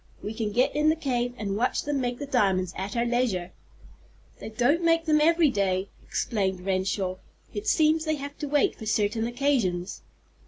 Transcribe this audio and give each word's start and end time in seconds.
We 0.23 0.33
can 0.33 0.51
get 0.51 0.75
in 0.75 0.89
the 0.89 0.95
cave, 0.95 1.35
and 1.37 1.55
watch 1.55 1.83
them 1.83 2.01
make 2.01 2.17
the 2.17 2.25
diamonds 2.25 2.73
at 2.75 2.97
our 2.97 3.05
leisure." 3.05 3.51
"They 4.39 4.49
don't 4.49 4.83
make 4.83 5.05
them 5.05 5.21
every 5.21 5.51
day," 5.51 5.89
explained 6.01 6.65
Renshaw. 6.65 7.17
"It 7.53 7.67
seems 7.67 8.03
they 8.05 8.15
have 8.15 8.35
to 8.39 8.47
wait 8.47 8.75
for 8.75 8.87
certain 8.87 9.27
occasions. 9.27 10.01